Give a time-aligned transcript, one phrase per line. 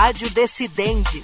[0.00, 1.20] Rádio Decidente.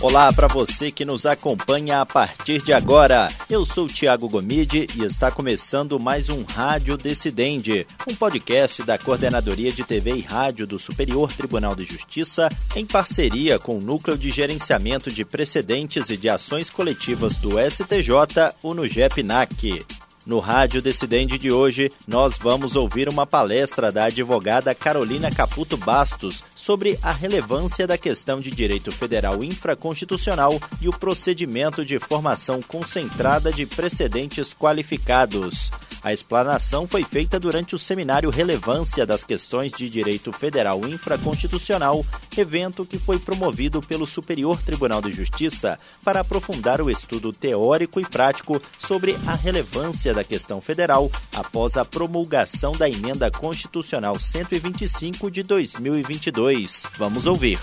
[0.00, 3.28] Olá para você que nos acompanha a partir de agora.
[3.48, 9.70] Eu sou Tiago Gomide e está começando mais um Rádio Decidente, um podcast da Coordenadoria
[9.70, 14.28] de TV e Rádio do Superior Tribunal de Justiça, em parceria com o Núcleo de
[14.28, 19.86] Gerenciamento de Precedentes e de Ações Coletivas do STJ, o NUGEP-NAC.
[20.24, 26.44] No Rádio Decidente de hoje, nós vamos ouvir uma palestra da advogada Carolina Caputo Bastos
[26.62, 33.52] sobre a relevância da questão de direito federal infraconstitucional e o procedimento de formação concentrada
[33.52, 35.72] de precedentes qualificados.
[36.04, 42.04] A explanação foi feita durante o seminário Relevância das Questões de Direito Federal Infraconstitucional,
[42.36, 48.04] evento que foi promovido pelo Superior Tribunal de Justiça para aprofundar o estudo teórico e
[48.04, 55.42] prático sobre a relevância da questão federal após a promulgação da Emenda Constitucional 125 de
[55.42, 56.51] 2022.
[56.98, 57.58] Vamos ouvir.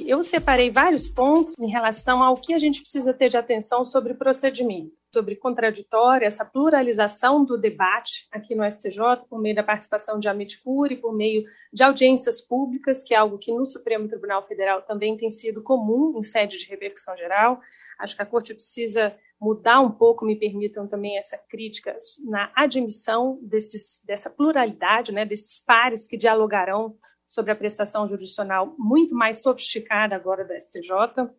[0.00, 4.14] Eu separei vários pontos em relação ao que a gente precisa ter de atenção sobre
[4.14, 8.98] procedimento, sobre contraditório, essa pluralização do debate aqui no STJ,
[9.30, 13.38] por meio da participação de Amit Curi, por meio de audiências públicas, que é algo
[13.38, 17.60] que no Supremo Tribunal Federal também tem sido comum em sede de repercussão geral.
[18.00, 23.38] Acho que a Corte precisa mudar um pouco, me permitam também essa crítica na admissão
[23.42, 30.14] desses, dessa pluralidade, né, desses pares que dialogarão sobre a prestação jurisdicional muito mais sofisticada
[30.14, 31.30] agora da STJ.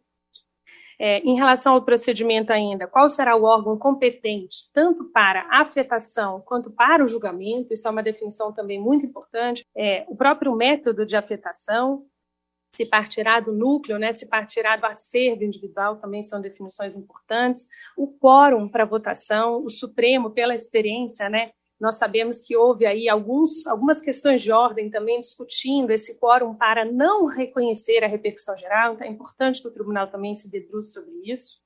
[0.97, 6.71] É, em relação ao procedimento ainda, qual será o órgão competente tanto para afetação quanto
[6.71, 7.73] para o julgamento?
[7.73, 9.65] Isso é uma definição também muito importante.
[9.75, 12.05] É, o próprio método de afetação,
[12.73, 17.67] se partirá do núcleo, né, se partirá do acervo individual, também são definições importantes.
[17.97, 23.67] O quórum para votação, o Supremo, pela experiência, né, nós sabemos que houve aí alguns,
[23.67, 29.05] algumas questões de ordem também discutindo esse quórum para não reconhecer a repercussão geral, então
[29.05, 31.57] é importante que o tribunal também se debruce sobre isso.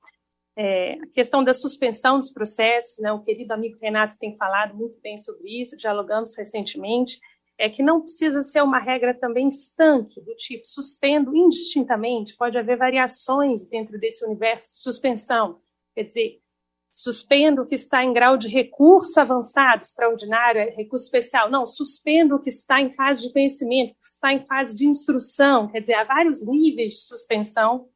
[0.58, 5.00] É, a questão da suspensão dos processos, né, o querido amigo Renato tem falado muito
[5.00, 7.20] bem sobre isso, dialogamos recentemente,
[7.58, 12.78] é que não precisa ser uma regra também estanque, do tipo suspendo indistintamente, pode haver
[12.78, 15.62] variações dentro desse universo de suspensão.
[15.94, 16.42] Quer dizer,
[16.92, 21.50] suspendo o que está em grau de recurso avançado, extraordinário, é recurso especial.
[21.50, 25.68] Não, suspendo o que está em fase de conhecimento, que está em fase de instrução.
[25.70, 27.88] Quer dizer, há vários níveis de suspensão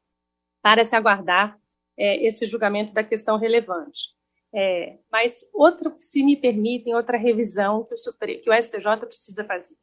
[0.62, 1.60] para se aguardar
[1.98, 4.14] é, esse julgamento da questão relevante.
[4.56, 9.44] É, mas outro, se me permitem, outra revisão que o, Supre, que o STJ precisa
[9.44, 9.76] fazer.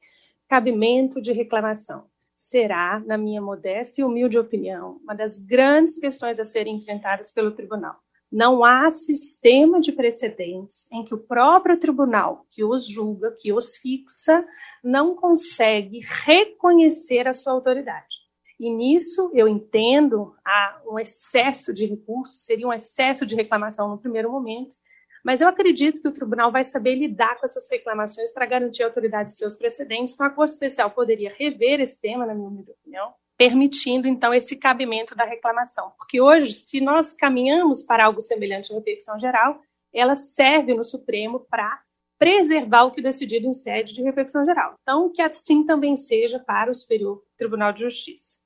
[0.49, 2.09] Cabimento de reclamação.
[2.33, 7.51] Será, na minha modesta e humilde opinião, uma das grandes questões a serem enfrentadas pelo
[7.51, 7.97] tribunal.
[8.31, 13.77] Não há sistema de precedentes em que o próprio tribunal que os julga, que os
[13.77, 14.47] fixa,
[14.85, 18.21] não consegue reconhecer a sua autoridade.
[18.59, 23.99] E nisso eu entendo há um excesso de recursos, seria um excesso de reclamação no
[23.99, 24.77] primeiro momento,
[25.25, 28.87] mas eu acredito que o tribunal vai saber lidar com essas reclamações para garantir a
[28.87, 30.15] autoridade de seus precedentes.
[30.15, 35.15] Então, a Corte Especial poderia rever esse tema, na minha opinião, permitindo, então, esse cabimento
[35.15, 35.95] da reclamação.
[35.97, 39.63] Porque hoje, se nós caminhamos para algo semelhante à repercussão geral,
[39.95, 41.81] ela serve no Supremo para
[42.19, 44.75] preservar o que decidido em sede de repercussão geral.
[44.83, 48.41] Então, que assim também seja para o Superior Tribunal de Justiça.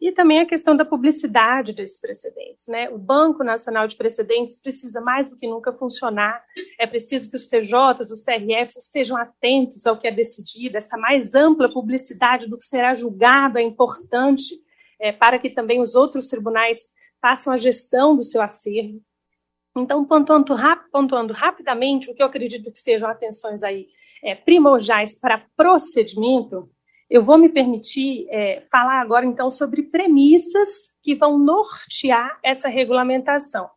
[0.00, 2.68] E também a questão da publicidade desses precedentes.
[2.68, 2.88] Né?
[2.88, 6.44] O Banco Nacional de Precedentes precisa mais do que nunca funcionar.
[6.78, 10.76] É preciso que os TJs, os TRFs estejam atentos ao que é decidido.
[10.76, 14.54] Essa mais ampla publicidade do que será julgado é importante
[15.00, 19.00] é, para que também os outros tribunais façam a gestão do seu acervo.
[19.76, 23.86] Então, pontuando, rap pontuando rapidamente o que eu acredito que sejam atenções aí
[24.22, 26.68] é, primordiais para procedimento,
[27.10, 33.68] eu vou me permitir é, falar agora, então, sobre premissas que vão nortear essa regulamentação,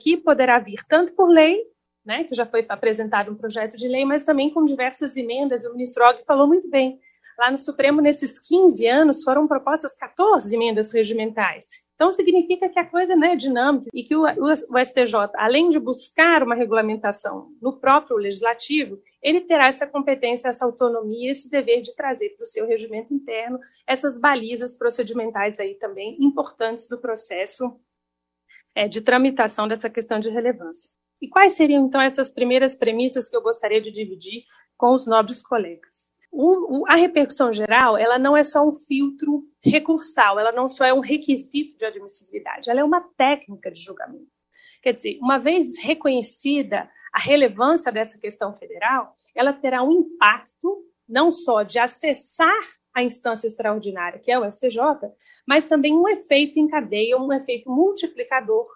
[0.00, 1.60] que poderá vir tanto por lei,
[2.04, 5.64] né, que já foi apresentado um projeto de lei, mas também com diversas emendas.
[5.64, 6.98] O ministro Og falou muito bem.
[7.38, 11.64] Lá no Supremo, nesses 15 anos, foram propostas 14 emendas regimentais.
[11.94, 15.68] Então, significa que a coisa né, é dinâmica e que o, o, o STJ, além
[15.68, 21.80] de buscar uma regulamentação no próprio legislativo, ele terá essa competência, essa autonomia, esse dever
[21.80, 27.78] de trazer para o seu regimento interno essas balizas procedimentais aí também importantes do processo
[28.74, 30.90] é, de tramitação dessa questão de relevância.
[31.20, 34.42] E quais seriam, então, essas primeiras premissas que eu gostaria de dividir
[34.76, 36.10] com os nobres colegas?
[36.32, 40.92] O, a repercussão geral, ela não é só um filtro recursal, ela não só é
[40.92, 44.32] um requisito de admissibilidade, ela é uma técnica de julgamento.
[44.82, 51.30] Quer dizer, uma vez reconhecida a relevância dessa questão federal, ela terá um impacto não
[51.30, 52.58] só de acessar
[52.94, 54.78] a instância extraordinária, que é o STJ,
[55.46, 58.66] mas também um efeito em cadeia, um efeito multiplicador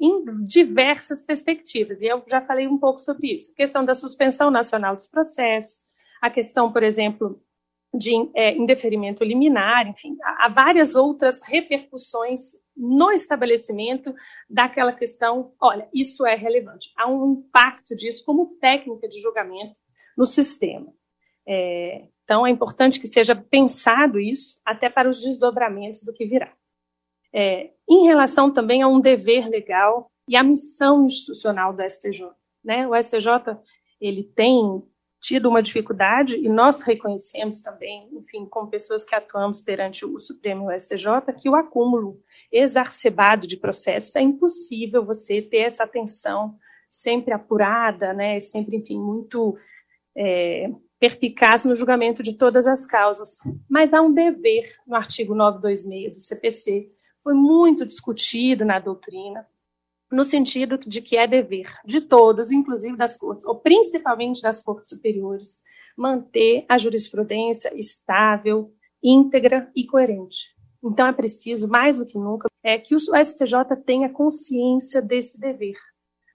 [0.00, 2.00] em diversas perspectivas.
[2.00, 3.52] E eu já falei um pouco sobre isso.
[3.52, 5.84] A questão da suspensão nacional dos processos,
[6.22, 7.40] a questão, por exemplo,
[7.92, 14.14] de é, indeferimento liminar, enfim, há várias outras repercussões no estabelecimento
[14.48, 16.92] daquela questão, olha, isso é relevante.
[16.96, 19.78] Há um impacto disso como técnica de julgamento
[20.16, 20.92] no sistema.
[21.46, 26.54] É, então, é importante que seja pensado isso até para os desdobramentos do que virá.
[27.32, 32.30] É, em relação também a um dever legal e a missão institucional do STJ.
[32.64, 32.86] Né?
[32.86, 33.58] O STJ
[34.00, 34.82] ele tem
[35.20, 40.70] tido uma dificuldade e nós reconhecemos também, enfim, como pessoas que atuamos perante o Supremo
[40.70, 42.18] e o STJ, que o acúmulo
[42.50, 46.56] exacerbado de processos é impossível você ter essa atenção
[46.88, 49.56] sempre apurada, né, sempre, enfim, muito
[50.16, 53.38] é, perpicaz no julgamento de todas as causas.
[53.68, 56.90] Mas há um dever no artigo 926 do CPC,
[57.22, 59.46] foi muito discutido na doutrina,
[60.10, 64.88] no sentido de que é dever de todos, inclusive das cortes, ou principalmente das cortes
[64.88, 65.60] superiores,
[65.96, 68.72] manter a jurisprudência estável,
[69.02, 70.48] íntegra e coerente.
[70.82, 75.76] Então é preciso, mais do que nunca, é que o STJ tenha consciência desse dever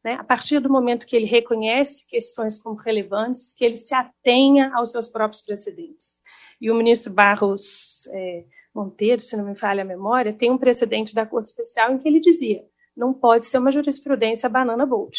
[0.06, 0.14] né?
[0.20, 4.92] A partir do momento que ele reconhece questões como relevantes, que ele se atenha aos
[4.92, 6.20] seus próprios precedentes.
[6.62, 11.16] E o ministro Barros é, Monteiro, se não me falha a memória, tem um precedente
[11.16, 12.64] da Corte Especial em que ele dizia:
[12.96, 15.18] não pode ser uma jurisprudência banana bolt.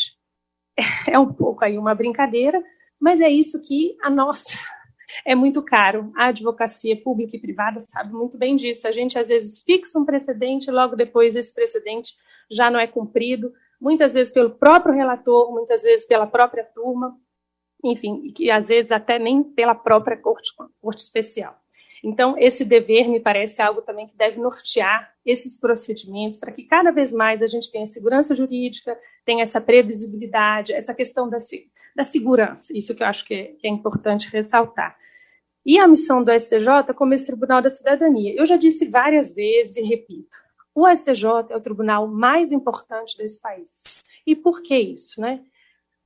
[1.08, 2.62] É um pouco aí uma brincadeira,
[3.00, 4.58] mas é isso que a nossa
[5.25, 6.12] é muito caro.
[6.17, 8.87] A advocacia pública e privada sabe muito bem disso.
[8.87, 12.14] A gente às vezes fixa um precedente, logo depois esse precedente
[12.50, 17.17] já não é cumprido, muitas vezes pelo próprio relator, muitas vezes pela própria turma,
[17.84, 20.50] enfim, e às vezes até nem pela própria corte,
[20.81, 21.58] corte especial.
[22.03, 26.91] Então, esse dever me parece algo também que deve nortear esses procedimentos para que cada
[26.91, 31.39] vez mais a gente tenha segurança jurídica, tenha essa previsibilidade, essa questão da,
[31.95, 34.97] da segurança, isso que eu acho que é, que é importante ressaltar.
[35.65, 38.35] E a missão do STJ como esse Tribunal da Cidadania.
[38.37, 40.37] Eu já disse várias vezes e repito,
[40.73, 44.05] o STJ é o tribunal mais importante desse país.
[44.27, 45.43] E por que isso, né?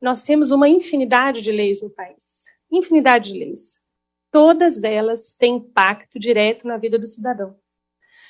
[0.01, 2.45] Nós temos uma infinidade de leis no país.
[2.71, 3.80] Infinidade de leis.
[4.31, 7.57] Todas elas têm impacto direto na vida do cidadão.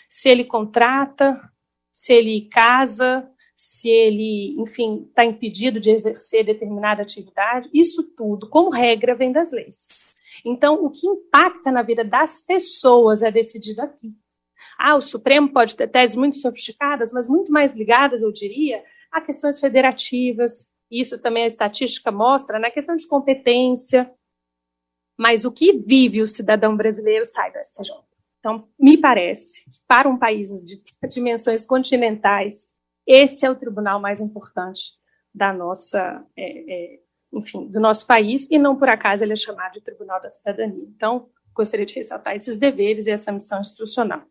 [0.08, 1.34] Se ele contrata,
[1.92, 8.70] se ele casa, se ele, enfim, está impedido de exercer determinada atividade, isso tudo, como
[8.70, 9.88] regra, vem das leis.
[10.44, 14.14] Então, o que impacta na vida das pessoas é decidido aqui.
[14.78, 18.82] Ah, o Supremo pode ter teses muito sofisticadas, mas muito mais ligadas, eu diria,
[19.12, 20.70] a questões federativas.
[20.90, 22.70] Isso também a estatística mostra, na né?
[22.70, 24.10] questão de competência.
[25.20, 27.92] Mas o que vive o cidadão brasileiro sai do STJ.
[28.38, 32.68] Então, me parece que para um país de dimensões continentais,
[33.06, 34.94] esse é o tribunal mais importante
[35.34, 37.00] da nossa, é, é,
[37.34, 40.86] enfim, do nosso país, e não por acaso ele é chamado de Tribunal da Cidadania.
[40.96, 44.22] Então, gostaria de ressaltar esses deveres e essa missão institucional.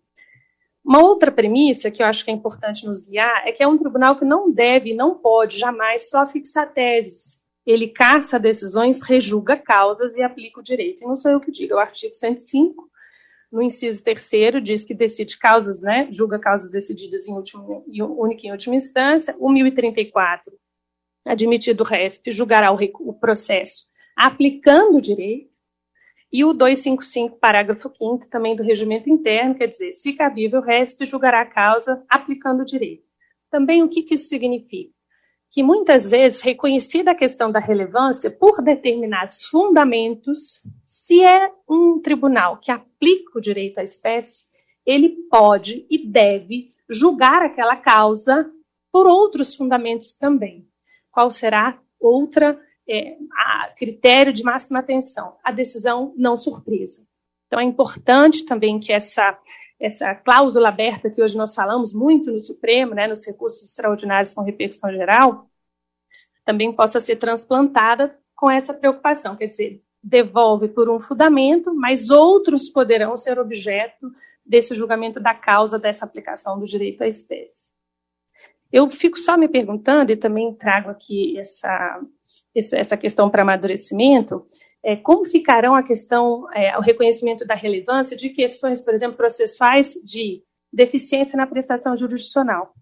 [0.83, 3.77] Uma outra premissa que eu acho que é importante nos guiar é que é um
[3.77, 7.43] tribunal que não deve, não pode jamais só fixar teses.
[7.69, 11.03] Ele caça decisões, rejulga causas e aplica o direito.
[11.03, 12.89] E não sou eu que digo, é o artigo 105,
[13.51, 17.83] no inciso terceiro, diz que decide causas, né, julga causas decididas em último,
[18.17, 19.35] única e última instância.
[19.39, 20.51] O 1034,
[21.23, 25.55] admitido o RESP, julgará o, o processo aplicando o direito.
[26.33, 31.05] E o 255, parágrafo 5 também do regimento interno, quer dizer, se cabível, o RESP
[31.05, 33.03] julgará a causa aplicando o direito.
[33.51, 34.91] Também o que, que isso significa?
[35.51, 42.57] Que muitas vezes, reconhecida a questão da relevância por determinados fundamentos, se é um tribunal
[42.57, 44.45] que aplica o direito à espécie,
[44.85, 48.49] ele pode e deve julgar aquela causa
[48.91, 50.67] por outros fundamentos também.
[51.11, 53.17] Qual será outra é,
[53.77, 57.07] critério de máxima atenção, a decisão não surpresa.
[57.45, 59.37] Então, é importante também que essa,
[59.79, 64.41] essa cláusula aberta que hoje nós falamos muito no Supremo, né, nos recursos extraordinários com
[64.41, 65.49] repercussão geral,
[66.43, 72.69] também possa ser transplantada com essa preocupação, quer dizer, devolve por um fundamento, mas outros
[72.69, 74.11] poderão ser objeto
[74.45, 77.71] desse julgamento da causa dessa aplicação do direito à espécie.
[78.71, 82.01] Eu fico só me perguntando, e também trago aqui essa,
[82.55, 84.45] essa questão para amadurecimento,
[84.83, 89.93] é, como ficarão a questão, é, o reconhecimento da relevância de questões, por exemplo, processuais
[90.03, 92.73] de deficiência na prestação jurisdicional.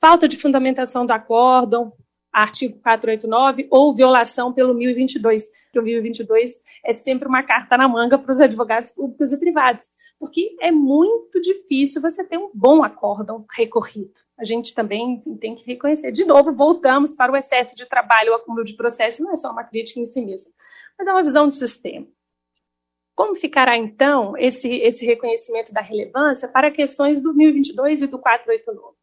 [0.00, 1.92] Falta de fundamentação do acórdão,
[2.32, 8.18] artigo 489 ou violação pelo 1022, que o 1022 é sempre uma carta na manga
[8.18, 9.86] para os advogados públicos e privados,
[10.18, 14.14] porque é muito difícil você ter um bom acórdão recorrido.
[14.38, 16.10] A gente também tem que reconhecer.
[16.10, 19.52] De novo, voltamos para o excesso de trabalho, o acúmulo de processo, não é só
[19.52, 20.52] uma crítica em si mesma,
[20.98, 22.06] mas é uma visão do sistema.
[23.14, 28.96] Como ficará, então, esse, esse reconhecimento da relevância para questões do 1022 e do 489?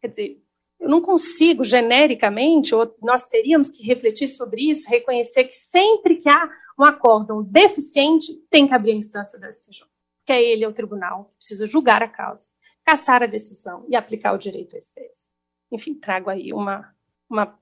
[0.00, 0.42] Quer dizer,
[0.78, 6.28] eu não consigo genericamente, ou nós teríamos que refletir sobre isso, reconhecer que sempre que
[6.28, 9.84] há um acórdão deficiente, tem que abrir a instância da STJ,
[10.24, 12.48] que é ele, é o tribunal, que precisa julgar a causa,
[12.82, 15.28] caçar a decisão e aplicar o direito à espécie.
[15.70, 16.94] Enfim, trago aí uma,
[17.28, 17.58] uma,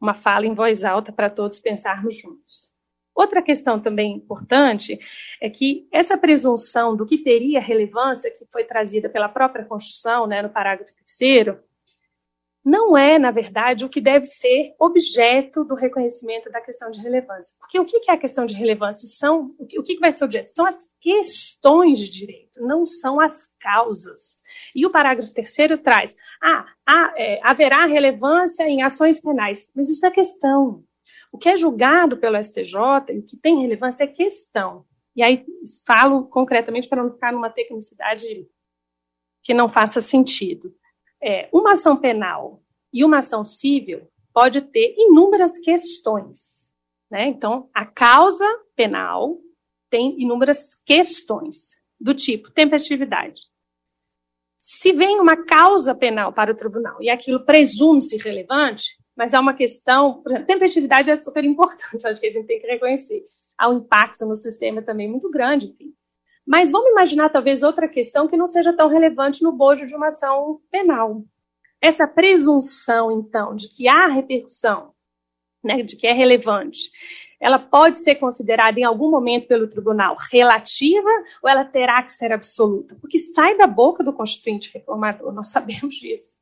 [0.00, 2.72] uma fala em voz alta para todos pensarmos juntos.
[3.14, 4.98] Outra questão também importante
[5.40, 10.42] é que essa presunção do que teria relevância, que foi trazida pela própria Constituição, né,
[10.42, 11.60] no parágrafo terceiro,
[12.64, 17.56] não é, na verdade, o que deve ser objeto do reconhecimento da questão de relevância.
[17.58, 19.08] Porque o que é a questão de relevância?
[19.08, 20.50] São, o que vai ser objeto?
[20.50, 24.40] São as questões de direito, não são as causas.
[24.74, 29.70] E o parágrafo terceiro traz: ah, há, é, haverá relevância em ações penais.
[29.74, 30.84] Mas isso é questão.
[31.32, 32.74] O que é julgado pelo STJ
[33.10, 34.84] e que tem relevância é questão.
[35.14, 35.44] E aí
[35.86, 38.48] falo concretamente para não ficar numa tecnicidade
[39.42, 40.74] que não faça sentido
[41.20, 46.72] é, uma ação penal e uma ação civil pode ter inúmeras questões.
[47.10, 47.26] Né?
[47.26, 49.38] Então, a causa penal
[49.90, 53.40] tem inúmeras questões, do tipo tempestividade.
[54.62, 59.54] Se vem uma causa penal para o tribunal e aquilo presume-se relevante, mas é uma
[59.54, 63.24] questão, por exemplo, tempestividade é super importante, acho que a gente tem que reconhecer.
[63.56, 65.94] Há um impacto no sistema também muito grande, enfim.
[66.46, 70.08] Mas vamos imaginar talvez outra questão que não seja tão relevante no bojo de uma
[70.08, 71.24] ação penal.
[71.80, 74.92] Essa presunção, então, de que há repercussão,
[75.64, 76.90] né, de que é relevante,
[77.40, 81.08] ela pode ser considerada em algum momento pelo tribunal relativa
[81.42, 82.96] ou ela terá que ser absoluta?
[83.00, 86.38] Porque sai da boca do constituinte reformador, nós sabemos disso.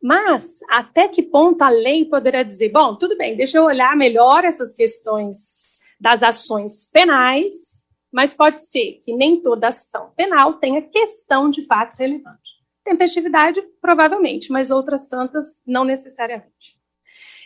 [0.00, 4.44] Mas até que ponto a lei poderá dizer, bom, tudo bem, deixa eu olhar melhor
[4.44, 5.66] essas questões
[6.00, 7.78] das ações penais
[8.12, 12.58] mas pode ser que nem toda ação penal tenha questão de fato relevante.
[12.82, 16.77] Tempestividade, provavelmente, mas outras tantas, não necessariamente.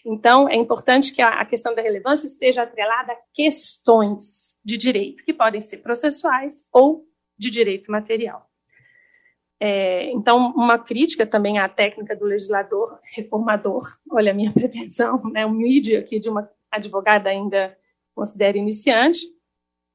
[0.05, 5.33] Então, é importante que a questão da relevância esteja atrelada a questões de direito, que
[5.33, 7.07] podem ser processuais ou
[7.39, 8.49] de direito material.
[9.61, 15.47] É, então, uma crítica também à técnica do legislador reformador, olha a minha pretensão, né,
[15.47, 17.77] um mídia aqui de uma advogada ainda
[18.13, 19.21] considera iniciante,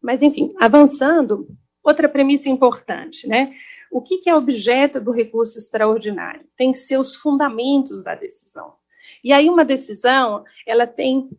[0.01, 1.47] mas, enfim, avançando,
[1.83, 3.53] outra premissa importante, né?
[3.91, 6.45] O que é objeto do recurso extraordinário?
[6.55, 8.73] Tem que ser os fundamentos da decisão.
[9.24, 11.29] E aí, uma decisão, ela tem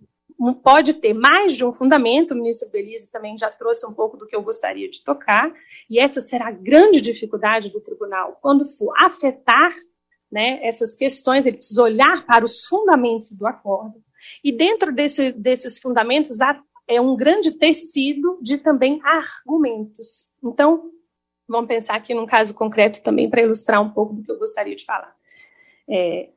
[0.62, 4.24] pode ter mais de um fundamento, o ministro Belize também já trouxe um pouco do
[4.24, 5.52] que eu gostaria de tocar,
[5.90, 9.74] e essa será a grande dificuldade do tribunal quando for afetar
[10.30, 14.00] né, essas questões, ele precisa olhar para os fundamentos do acordo,
[14.44, 20.30] e dentro desse, desses fundamentos há é um grande tecido de também argumentos.
[20.42, 20.90] Então,
[21.46, 24.74] vamos pensar aqui num caso concreto também para ilustrar um pouco do que eu gostaria
[24.74, 25.14] de falar.
[25.86, 26.30] É,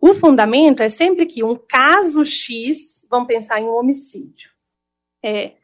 [0.00, 4.50] o fundamento é sempre que um caso X, vamos pensar em um homicídio,
[5.24, 5.54] é,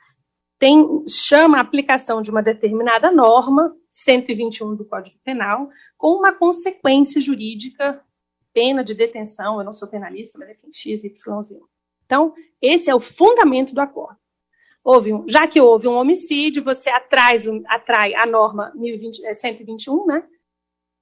[0.59, 7.21] tem, chama a aplicação de uma determinada norma, 121 do Código Penal, com uma consequência
[7.21, 8.05] jurídica,
[8.53, 11.61] pena de detenção, eu não sou penalista, mas é X, Y, Z.
[12.07, 14.19] Então, esse é o fundamento do acordo.
[14.85, 17.37] Houve um, já que houve um homicídio, você atrai,
[17.69, 20.29] atrai a norma 1020, 121, é, né?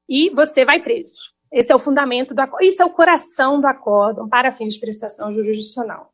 [0.08, 1.34] E você vai preso.
[1.52, 2.64] Esse é o fundamento do acordo.
[2.64, 6.12] Isso é o coração do acordo para fins de prestação jurisdicional.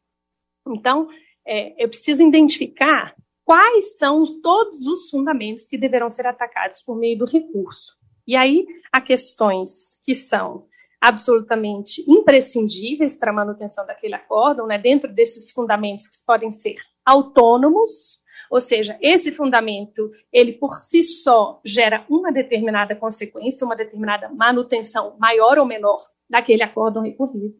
[0.68, 1.08] Então,
[1.46, 3.14] é, eu preciso identificar
[3.44, 7.96] quais são todos os fundamentos que deverão ser atacados por meio do recurso.
[8.26, 10.66] E aí, há questões que são
[11.00, 18.20] absolutamente imprescindíveis para a manutenção daquele acórdão, né, dentro desses fundamentos que podem ser autônomos,
[18.50, 25.16] ou seja, esse fundamento, ele por si só gera uma determinada consequência, uma determinada manutenção
[25.18, 25.98] maior ou menor
[26.28, 27.54] daquele acórdão recorrido.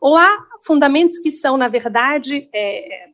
[0.00, 3.08] Ou há fundamentos que são, na verdade, é,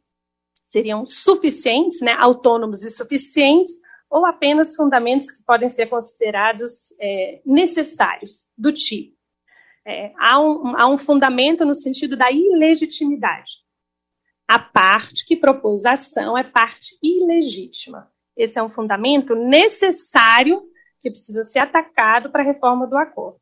[0.64, 3.72] seriam suficientes, né, autônomos e suficientes,
[4.10, 9.14] ou apenas fundamentos que podem ser considerados é, necessários, do tipo
[9.86, 13.58] é, há, um, há um fundamento no sentido da ilegitimidade.
[14.46, 18.10] A parte que propôs a ação é parte ilegítima.
[18.36, 20.62] Esse é um fundamento necessário
[21.00, 23.40] que precisa ser atacado para a reforma do acordo.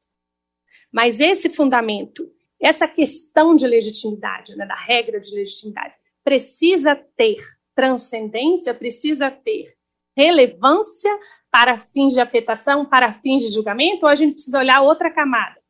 [0.93, 2.31] Mas esse fundamento,
[2.61, 7.39] essa questão de legitimidade, né, da regra de legitimidade, precisa ter
[7.75, 9.75] transcendência, precisa ter
[10.17, 11.11] relevância
[11.51, 15.61] para fins de afetação, para fins de julgamento, ou a gente precisa olhar outra camada?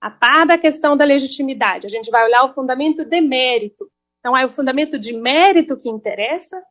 [0.00, 3.90] A par da questão da legitimidade, a gente vai olhar o fundamento de mérito.
[4.22, 6.62] Então, é o fundamento de mérito que interessa.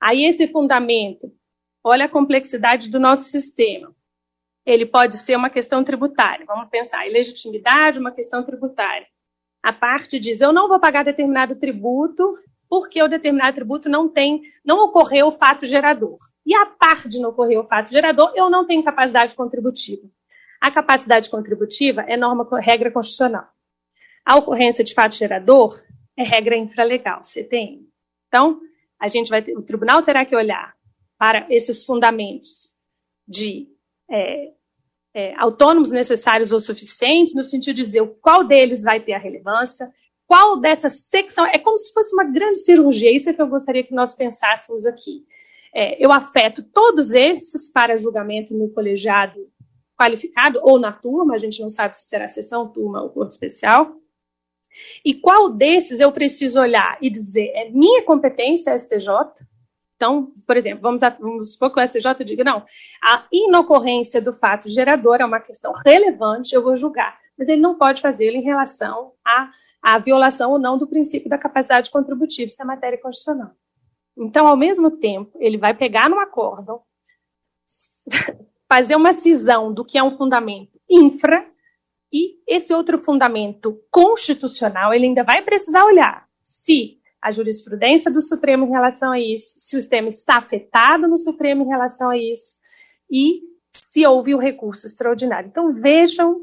[0.00, 1.30] Aí, esse fundamento,
[1.84, 3.94] olha a complexidade do nosso sistema.
[4.64, 6.46] Ele pode ser uma questão tributária.
[6.46, 9.06] Vamos pensar, ilegitimidade, uma questão tributária.
[9.62, 12.32] A parte diz: eu não vou pagar determinado tributo
[12.66, 16.16] porque o determinado tributo não tem, não ocorreu o fato gerador.
[16.46, 20.08] E a parte de não ocorrer o fato gerador, eu não tenho capacidade contributiva.
[20.60, 23.48] A capacidade contributiva é norma, regra constitucional.
[24.24, 25.76] A ocorrência de fato gerador
[26.16, 27.86] é regra infralegal, CTM.
[28.28, 28.60] Então,
[29.00, 30.74] a gente vai ter, o tribunal terá que olhar
[31.18, 32.70] para esses fundamentos
[33.26, 33.68] de
[34.10, 34.52] é,
[35.14, 39.90] é, autônomos necessários ou suficientes, no sentido de dizer qual deles vai ter a relevância,
[40.26, 41.46] qual dessa secção.
[41.46, 44.86] É como se fosse uma grande cirurgia, isso é que eu gostaria que nós pensássemos
[44.86, 45.24] aqui.
[45.74, 49.50] É, eu afeto todos esses para julgamento no colegiado
[49.98, 53.94] qualificado ou na turma, a gente não sabe se será sessão, turma ou corte especial.
[55.04, 59.08] E qual desses eu preciso olhar e dizer é minha competência STJ?
[59.96, 62.64] Então, por exemplo, vamos, vamos supor que o STJ diga, não,
[63.02, 67.74] a inocorrência do fato gerador é uma questão relevante, eu vou julgar mas ele não
[67.74, 69.50] pode fazê-lo em relação à,
[69.82, 73.52] à violação ou não do princípio da capacidade contributiva, isso é matéria constitucional.
[74.16, 76.80] Então, ao mesmo tempo, ele vai pegar no acórdão,
[78.68, 81.46] fazer uma cisão do que é um fundamento infra,
[82.12, 88.64] e esse outro fundamento constitucional, ele ainda vai precisar olhar se a jurisprudência do Supremo
[88.66, 92.54] em relação a isso, se o sistema está afetado no Supremo em relação a isso,
[93.10, 93.40] e
[93.74, 95.48] se houve o recurso extraordinário.
[95.48, 96.40] Então, vejam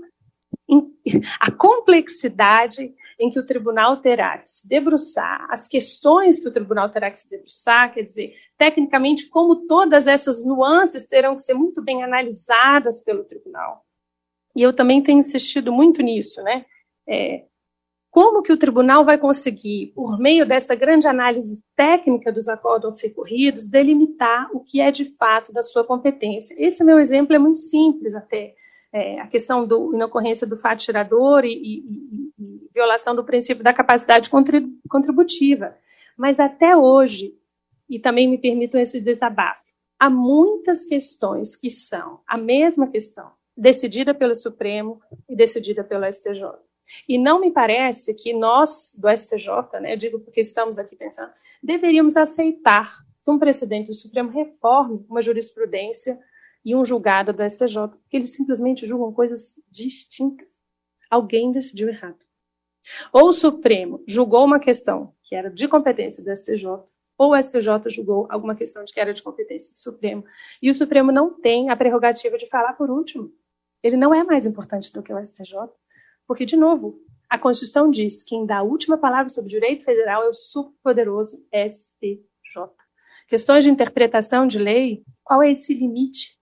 [1.39, 6.89] a complexidade em que o tribunal terá que se debruçar, as questões que o tribunal
[6.89, 11.81] terá que se debruçar, quer dizer, tecnicamente, como todas essas nuances terão que ser muito
[11.81, 13.85] bem analisadas pelo tribunal.
[14.55, 16.65] E eu também tenho insistido muito nisso, né?
[17.07, 17.45] É,
[18.13, 23.65] como que o tribunal vai conseguir, por meio dessa grande análise técnica dos acordos recorridos,
[23.65, 26.55] delimitar o que é de fato da sua competência?
[26.59, 28.53] Esse meu exemplo é muito simples até
[28.93, 33.63] é, a questão da inocorrência do fato gerador e, e, e, e, violação do princípio
[33.63, 35.75] da capacidade contributiva.
[36.15, 37.35] Mas até hoje,
[37.89, 44.13] e também me permitam esse desabafo, há muitas questões que são a mesma questão, decidida
[44.13, 46.43] pelo Supremo e decidida pelo STJ.
[47.07, 52.17] E não me parece que nós, do STJ, né, digo porque estamos aqui pensando, deveríamos
[52.17, 56.19] aceitar que um presidente do Supremo reforme uma jurisprudência
[56.63, 60.49] e um julgado do STJ, porque eles simplesmente julgam coisas distintas.
[61.09, 62.25] Alguém decidiu errado.
[63.11, 66.65] Ou o Supremo julgou uma questão que era de competência do STJ,
[67.17, 70.25] ou o STJ julgou alguma questão de que era de competência do Supremo.
[70.61, 73.31] E o Supremo não tem a prerrogativa de falar por último.
[73.83, 75.55] Ele não é mais importante do que o STJ,
[76.25, 80.23] porque, de novo, a Constituição diz que quem dá a última palavra sobre direito federal
[80.23, 82.69] é o superpoderoso STJ.
[83.27, 86.37] Questões de interpretação de lei, qual é esse limite?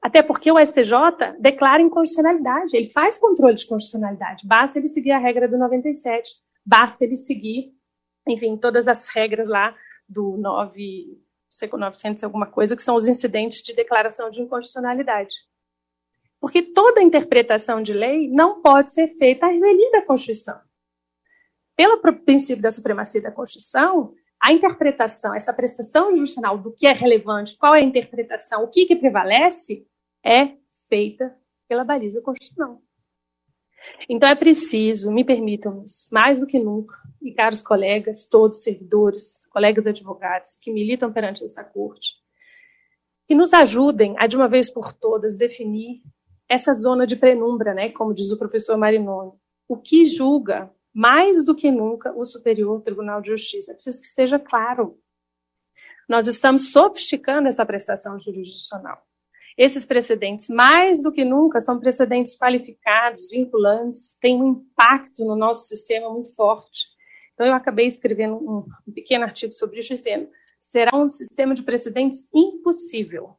[0.00, 5.18] Até porque o STJ declara inconstitucionalidade, ele faz controle de constitucionalidade, basta ele seguir a
[5.18, 7.72] regra do 97, basta ele seguir,
[8.26, 9.76] enfim, todas as regras lá
[10.08, 11.18] do 9, não
[11.48, 15.34] sei 900 alguma coisa, que são os incidentes de declaração de inconstitucionalidade.
[16.42, 20.60] Porque toda interpretação de lei não pode ser feita à revelia da Constituição.
[21.76, 27.56] Pelo princípio da supremacia da Constituição, a interpretação, essa prestação jurisdicional do que é relevante,
[27.56, 29.86] qual é a interpretação, o que, que prevalece,
[30.26, 30.56] é
[30.88, 31.32] feita
[31.68, 32.82] pela baliza constitucional.
[34.08, 39.86] Então é preciso, me permitam, mais do que nunca, e caros colegas, todos servidores, colegas
[39.86, 42.16] advogados que militam perante essa corte,
[43.26, 46.02] que nos ajudem a de uma vez por todas definir
[46.52, 49.32] essa zona de penumbra, né, como diz o professor Marinoni,
[49.66, 53.72] o que julga mais do que nunca o Superior Tribunal de Justiça.
[53.72, 55.00] É preciso que seja claro.
[56.06, 59.02] Nós estamos sofisticando essa prestação jurisdicional.
[59.56, 65.66] Esses precedentes, mais do que nunca, são precedentes qualificados, vinculantes, têm um impacto no nosso
[65.66, 66.86] sistema muito forte.
[67.32, 70.28] Então, eu acabei escrevendo um, pequeno artigo sobre isso, dizendo:
[70.60, 73.38] será um sistema de precedentes impossível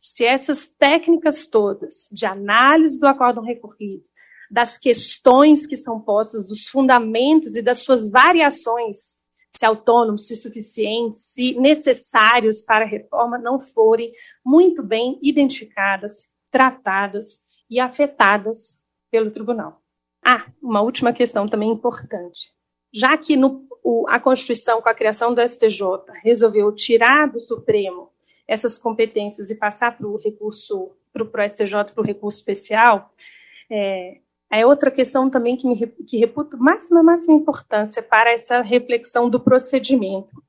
[0.00, 4.08] se essas técnicas todas de análise do acórdão recorrido,
[4.50, 9.20] das questões que são postas, dos fundamentos e das suas variações
[9.54, 14.10] se autônomos, se suficientes, se necessários para a reforma não forem
[14.44, 19.82] muito bem identificadas, tratadas e afetadas pelo tribunal.
[20.24, 22.52] Ah, uma última questão também importante.
[22.92, 25.82] Já que no, o, a Constituição, com a criação do STJ,
[26.22, 28.09] resolveu tirar do Supremo
[28.50, 33.14] essas competências e passar para o recurso, para o STJ, para o recurso especial,
[33.70, 34.18] é,
[34.50, 39.38] é outra questão também que, me, que reputo máxima, máxima importância para essa reflexão do
[39.38, 40.42] procedimento.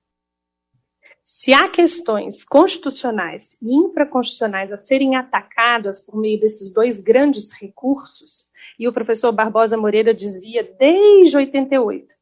[1.24, 8.50] Se há questões constitucionais e infraconstitucionais a serem atacadas por meio desses dois grandes recursos,
[8.80, 12.16] e o professor Barbosa Moreira dizia desde 88,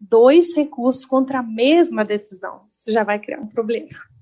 [0.00, 4.13] dois recursos contra a mesma decisão, isso já vai criar um problema.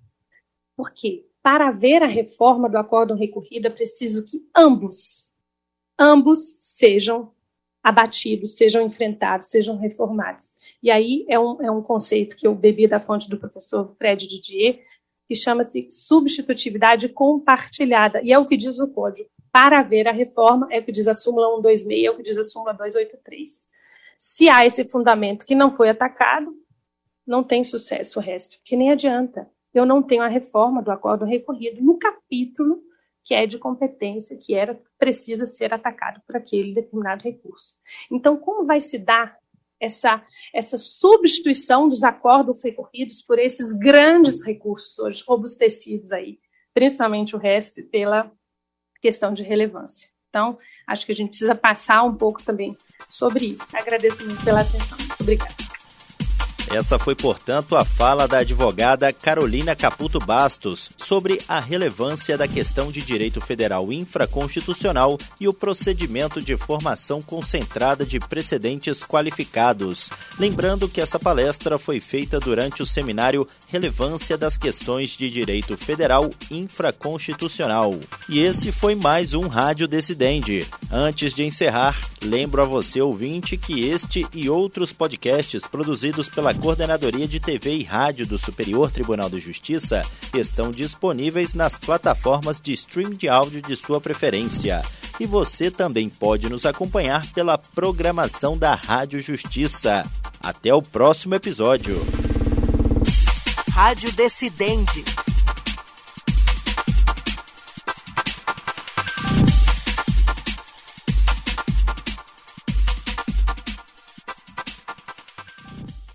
[0.76, 1.26] Por quê?
[1.42, 5.32] Para haver a reforma do acordo recorrido, é preciso que ambos
[6.02, 7.32] ambos sejam
[7.82, 10.52] abatidos, sejam enfrentados, sejam reformados.
[10.82, 14.26] E aí é um, é um conceito que eu bebi da fonte do professor Fred
[14.26, 14.80] Didier,
[15.28, 19.28] que chama-se substitutividade compartilhada, e é o que diz o código.
[19.50, 22.38] Para haver a reforma, é o que diz a súmula 126, é o que diz
[22.38, 23.64] a súmula 283.
[24.18, 26.54] Se há esse fundamento que não foi atacado,
[27.26, 29.48] não tem sucesso o resto, que nem adianta.
[29.74, 32.82] Eu não tenho a reforma do acordo recorrido no capítulo
[33.24, 37.74] que é de competência, que era precisa ser atacado por aquele determinado recurso.
[38.10, 39.36] Então, como vai se dar
[39.80, 40.22] essa,
[40.54, 46.38] essa substituição dos acordos recorridos por esses grandes recursos hoje robustecidos aí,
[46.72, 48.30] principalmente o RESP, pela
[49.00, 50.08] questão de relevância.
[50.28, 52.76] Então, acho que a gente precisa passar um pouco também
[53.08, 53.76] sobre isso.
[53.76, 54.96] Agradeço muito pela atenção.
[55.20, 55.71] Obrigada.
[56.72, 62.90] Essa foi, portanto, a fala da advogada Carolina Caputo Bastos sobre a relevância da questão
[62.90, 70.08] de direito federal infraconstitucional e o procedimento de formação concentrada de precedentes qualificados.
[70.38, 76.30] Lembrando que essa palestra foi feita durante o seminário Relevância das Questões de Direito Federal
[76.50, 78.00] Infraconstitucional.
[78.30, 80.66] E esse foi mais um Rádio Decidente.
[80.90, 87.26] Antes de encerrar, lembro a você, ouvinte, que este e outros podcasts produzidos pela Coordenadoria
[87.26, 93.10] de TV e Rádio do Superior Tribunal de Justiça estão disponíveis nas plataformas de stream
[93.10, 94.80] de áudio de sua preferência.
[95.18, 100.04] E você também pode nos acompanhar pela programação da Rádio Justiça.
[100.40, 102.00] Até o próximo episódio.
[103.72, 105.02] Rádio Decidente